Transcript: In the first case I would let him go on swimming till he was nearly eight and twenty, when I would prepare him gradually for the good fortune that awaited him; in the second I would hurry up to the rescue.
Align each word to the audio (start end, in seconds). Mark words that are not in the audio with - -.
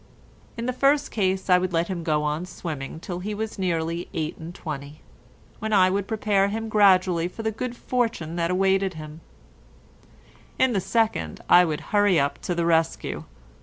In 0.57 0.65
the 0.65 0.73
first 0.73 1.11
case 1.11 1.47
I 1.47 1.59
would 1.59 1.73
let 1.73 1.87
him 1.87 2.01
go 2.01 2.23
on 2.23 2.47
swimming 2.47 2.99
till 2.99 3.19
he 3.19 3.35
was 3.35 3.59
nearly 3.59 4.09
eight 4.15 4.35
and 4.39 4.51
twenty, 4.55 5.01
when 5.59 5.73
I 5.73 5.91
would 5.91 6.07
prepare 6.07 6.47
him 6.47 6.69
gradually 6.69 7.27
for 7.27 7.43
the 7.43 7.51
good 7.51 7.77
fortune 7.77 8.35
that 8.35 8.49
awaited 8.49 8.95
him; 8.95 9.21
in 10.57 10.73
the 10.73 10.81
second 10.81 11.41
I 11.47 11.65
would 11.65 11.81
hurry 11.93 12.19
up 12.19 12.41
to 12.41 12.55
the 12.55 12.65
rescue. 12.65 13.25